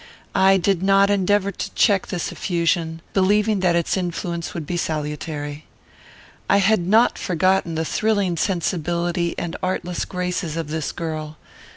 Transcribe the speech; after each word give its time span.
I 0.33 0.57
did 0.57 0.81
not 0.81 1.11
endeavour 1.11 1.51
to 1.51 1.73
check 1.75 2.07
this 2.07 2.31
effusion, 2.31 3.03
believing 3.13 3.59
that 3.59 3.75
its 3.75 3.95
influence 3.95 4.55
would 4.55 4.65
be 4.65 4.75
salutary. 4.75 5.65
I 6.49 6.57
had 6.57 6.79
not 6.87 7.19
forgotten 7.19 7.75
the 7.75 7.85
thrilling 7.85 8.35
sensibility 8.35 9.35
and 9.37 9.55
artless 9.61 10.05
graces 10.05 10.57
of 10.57 10.69
this 10.69 10.91
girl. 10.91 11.37